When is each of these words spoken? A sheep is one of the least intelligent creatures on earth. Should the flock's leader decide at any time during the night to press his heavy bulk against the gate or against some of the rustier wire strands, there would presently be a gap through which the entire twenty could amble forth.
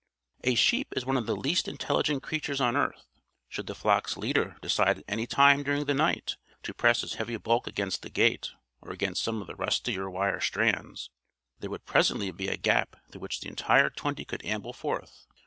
A 0.43 0.55
sheep 0.55 0.91
is 0.97 1.05
one 1.05 1.15
of 1.15 1.27
the 1.27 1.35
least 1.35 1.67
intelligent 1.67 2.23
creatures 2.23 2.59
on 2.59 2.75
earth. 2.75 3.05
Should 3.47 3.67
the 3.67 3.75
flock's 3.75 4.17
leader 4.17 4.57
decide 4.59 4.97
at 4.97 5.03
any 5.07 5.27
time 5.27 5.61
during 5.61 5.85
the 5.85 5.93
night 5.93 6.37
to 6.63 6.73
press 6.73 7.01
his 7.01 7.13
heavy 7.21 7.37
bulk 7.37 7.67
against 7.67 8.01
the 8.01 8.09
gate 8.09 8.49
or 8.81 8.91
against 8.91 9.21
some 9.21 9.41
of 9.41 9.45
the 9.47 9.53
rustier 9.53 10.09
wire 10.09 10.39
strands, 10.41 11.11
there 11.59 11.69
would 11.69 11.85
presently 11.85 12.31
be 12.31 12.47
a 12.47 12.57
gap 12.57 12.95
through 13.11 13.21
which 13.21 13.41
the 13.41 13.47
entire 13.49 13.91
twenty 13.91 14.25
could 14.25 14.43
amble 14.43 14.73
forth. 14.73 15.27